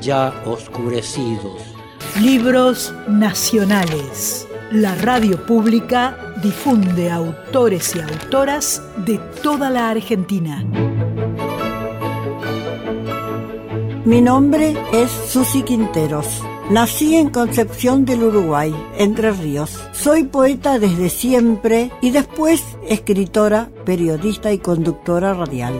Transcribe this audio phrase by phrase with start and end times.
[0.00, 1.62] ya oscurecidos.
[2.20, 4.46] Libros nacionales.
[4.72, 10.64] La radio pública difunde autores y autoras de toda la Argentina.
[14.04, 16.42] Mi nombre es Susi Quinteros.
[16.70, 19.78] Nací en Concepción del Uruguay, Entre Ríos.
[19.92, 25.74] Soy poeta desde siempre y después escritora, periodista y conductora radial.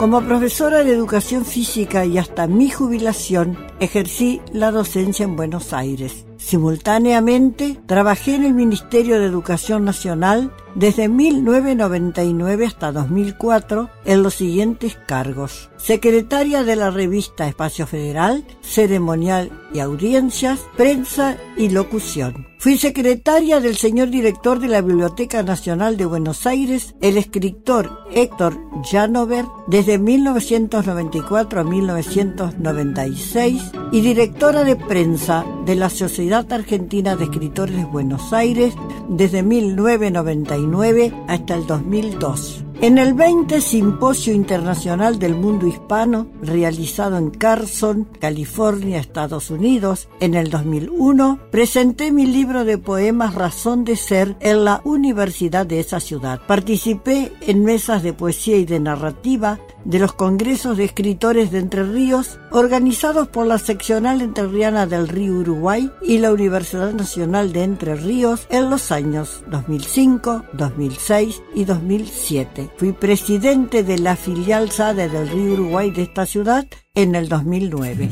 [0.00, 6.24] Como profesora de educación física y hasta mi jubilación, ejercí la docencia en Buenos Aires.
[6.40, 14.96] Simultáneamente, trabajé en el Ministerio de Educación Nacional desde 1999 hasta 2004 en los siguientes
[15.06, 15.70] cargos.
[15.76, 22.46] Secretaria de la revista Espacio Federal, ceremonial y audiencias, prensa y locución.
[22.58, 28.58] Fui secretaria del señor director de la Biblioteca Nacional de Buenos Aires, el escritor Héctor
[28.90, 37.76] Janover, desde 1994 a 1996, y directora de prensa de la Sociedad Argentina de Escritores
[37.76, 38.74] de Buenos Aires
[39.08, 42.64] desde 1999 hasta el 2002.
[42.82, 50.34] En el 20 Simposio Internacional del Mundo Hispano, realizado en Carson, California, Estados Unidos, en
[50.34, 56.00] el 2001, presenté mi libro de poemas Razón de Ser en la universidad de esa
[56.00, 56.40] ciudad.
[56.46, 61.84] Participé en mesas de poesía y de narrativa de los congresos de escritores de Entre
[61.84, 67.94] Ríos organizados por la seccional entrerriana del Río Uruguay y la Universidad Nacional de Entre
[67.94, 72.70] Ríos en los años 2005, 2006 y 2007.
[72.76, 78.08] Fui presidente de la filial SADE del Río Uruguay de esta ciudad en el 2009.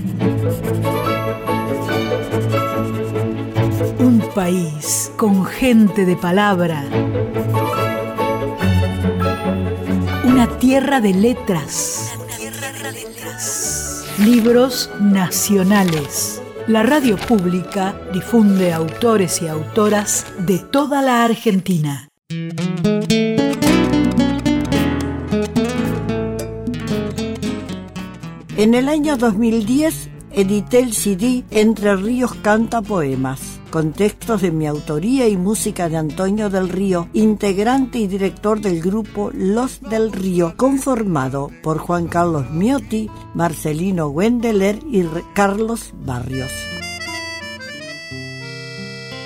[3.98, 6.84] Un país con gente de palabra
[10.38, 12.12] una tierra de letras.
[14.20, 16.40] Libros nacionales.
[16.68, 22.08] La radio pública difunde autores y autoras de toda la Argentina.
[28.56, 34.68] En el año 2010 edité el CD Entre Ríos Canta Poemas con textos de mi
[34.68, 40.54] autoría y música de Antonio del Río, integrante y director del grupo Los del Río,
[40.56, 45.04] conformado por Juan Carlos Miotti, Marcelino Wendeler y
[45.34, 46.77] Carlos Barrios.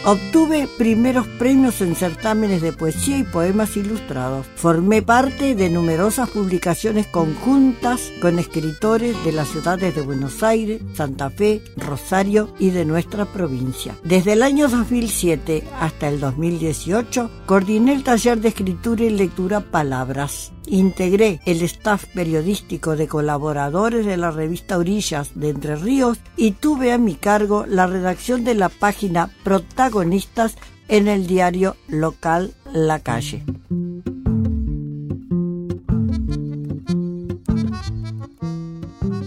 [0.05, 4.47] Obtuve primeros premios en certámenes de poesía y poemas ilustrados.
[4.57, 11.31] Formé parte de numerosas publicaciones conjuntas con escritores de las ciudades de Buenos Aires, Santa
[11.31, 13.95] Fe, Rosario y de nuestra provincia.
[14.03, 20.51] Desde el año 2007 hasta el 2018 coordiné el taller de escritura y lectura Palabras.
[20.73, 26.93] Integré el staff periodístico de colaboradores de la revista Orillas de Entre Ríos y tuve
[26.93, 30.57] a mi cargo la redacción de la página Protagonistas
[30.89, 33.43] en el diario local La Calle.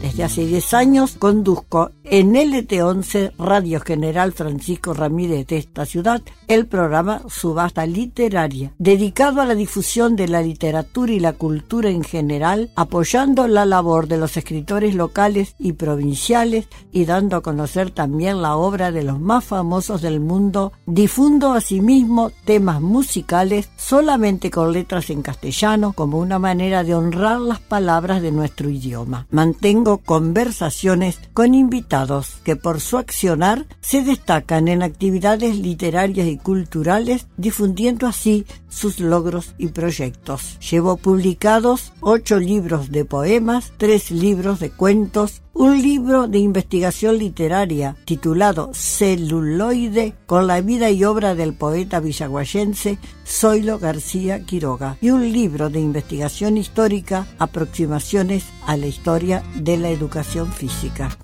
[0.02, 6.68] Desde hace 10 años conduzco en LT11 Radio General Francisco Ramírez de esta ciudad el
[6.68, 12.70] programa Subasta Literaria, dedicado a la difusión de la literatura y la cultura en general,
[12.76, 18.56] apoyando la labor de los escritores locales y provinciales y dando a conocer también la
[18.56, 20.74] obra de los más famosos del mundo.
[20.86, 27.60] Difundo asimismo temas musicales solamente con letras en castellano como una manera de honrar las
[27.60, 29.26] palabras de nuestro idioma.
[29.32, 31.95] Mantengo conversaciones con invitados
[32.44, 39.56] que por su accionar se destacan en actividades literarias y culturales, difundiendo así sus logros
[39.58, 40.60] y proyectos.
[40.60, 47.96] Llevo publicados ocho libros de poemas, tres libros de cuentos, un libro de investigación literaria
[48.04, 55.32] titulado Celuloide con la vida y obra del poeta villaguayense Zoilo García Quiroga y un
[55.32, 61.18] libro de investigación histórica Aproximaciones a la historia de la educación física.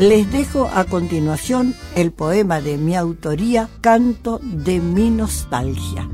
[0.00, 6.08] Les dejo a continuación el poema de mi autoría, Canto de mi nostalgia.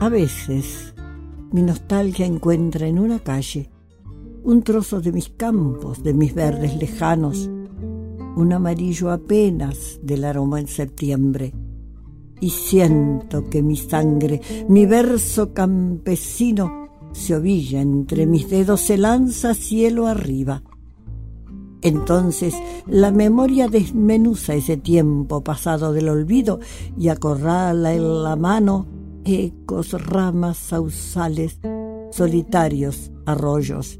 [0.00, 0.92] A veces
[1.52, 3.70] mi nostalgia encuentra en una calle
[4.42, 7.48] un trozo de mis campos, de mis verdes lejanos,
[8.34, 11.52] un amarillo apenas del aroma en septiembre.
[12.40, 16.79] Y siento que mi sangre, mi verso campesino,
[17.12, 20.62] se ovilla entre mis dedos, se lanza cielo arriba.
[21.82, 22.54] Entonces
[22.86, 26.60] la memoria desmenuza ese tiempo pasado del olvido
[26.98, 28.86] y acorrala en la mano
[29.24, 31.58] ecos, ramas, sausales,
[32.10, 33.98] solitarios arroyos.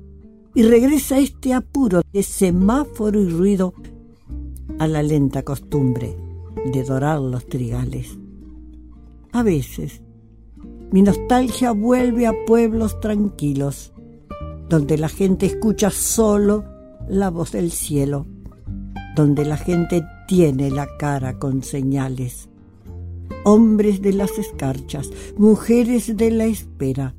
[0.54, 3.72] Y regresa este apuro de semáforo y ruido
[4.78, 6.16] a la lenta costumbre
[6.72, 8.18] de dorar los trigales.
[9.32, 10.02] A veces,
[10.92, 13.92] mi nostalgia vuelve a pueblos tranquilos,
[14.68, 16.64] donde la gente escucha solo
[17.08, 18.26] la voz del cielo,
[19.14, 22.48] donde la gente tiene la cara con señales.
[23.44, 27.14] Hombres de las escarchas, mujeres de la espera,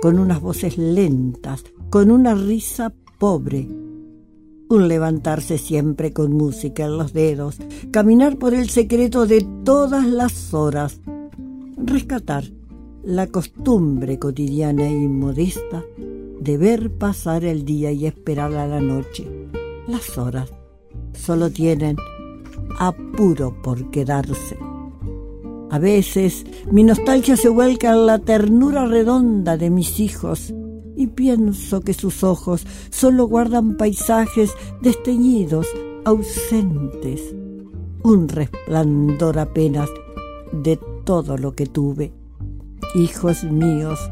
[0.00, 3.68] con unas voces lentas, con una risa pobre,
[4.70, 7.58] un levantarse siempre con música en los dedos,
[7.90, 11.00] caminar por el secreto de todas las horas,
[11.76, 12.44] rescatar
[13.02, 15.82] la costumbre cotidiana y modesta
[16.40, 19.26] de ver pasar el día y esperar a la noche.
[19.86, 20.52] Las horas
[21.12, 21.96] solo tienen
[22.78, 24.58] apuro por quedarse.
[25.70, 30.52] A veces mi nostalgia se vuelca en la ternura redonda de mis hijos
[30.96, 35.66] y pienso que sus ojos solo guardan paisajes desteñidos,
[36.04, 37.34] ausentes,
[38.02, 39.88] un resplandor apenas
[40.52, 42.19] de todo lo que tuve.
[42.94, 44.10] Hijos míos,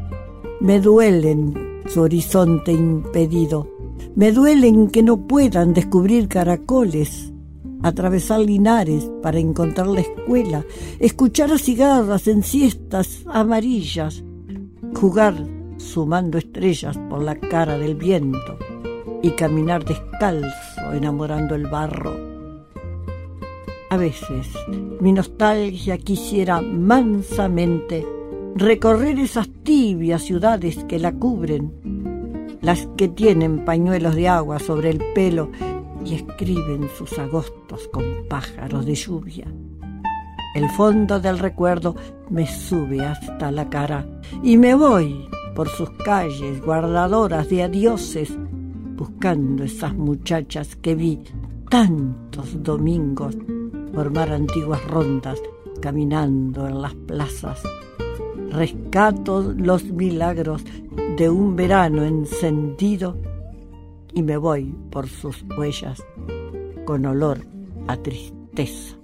[0.61, 3.67] me duelen su horizonte impedido,
[4.15, 7.33] me duelen que no puedan descubrir caracoles,
[7.83, 10.65] atravesar linares para encontrar la escuela,
[10.99, 14.23] escuchar a cigarras en siestas amarillas,
[14.95, 15.35] jugar
[15.75, 18.57] sumando estrellas por la cara del viento
[19.21, 22.15] y caminar descalzo enamorando el barro.
[23.89, 24.47] A veces
[25.01, 28.18] mi nostalgia quisiera mansamente
[28.55, 35.01] recorrer esas tibias ciudades que la cubren, las que tienen pañuelos de agua sobre el
[35.13, 35.49] pelo
[36.05, 39.47] y escriben sus agostos con pájaros de lluvia.
[40.55, 41.95] El fondo del recuerdo
[42.29, 44.05] me sube hasta la cara
[44.41, 48.31] y me voy por sus calles guardadoras de adioses,
[48.95, 51.19] buscando esas muchachas que vi
[51.69, 53.37] tantos domingos
[53.93, 55.39] formar antiguas rondas
[55.81, 57.61] caminando en las plazas.
[58.51, 60.63] Rescato los milagros
[61.17, 63.17] de un verano encendido
[64.13, 66.03] y me voy por sus huellas
[66.85, 67.45] con olor
[67.87, 68.95] a tristeza.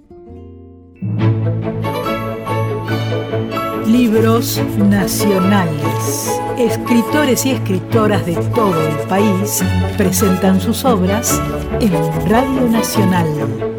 [3.86, 6.40] Libros nacionales.
[6.58, 9.62] Escritores y escritoras de todo el país
[9.96, 11.40] presentan sus obras
[11.80, 11.92] en
[12.28, 13.75] Radio Nacional.